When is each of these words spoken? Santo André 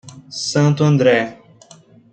Santo 0.31 0.81
André 0.83 1.37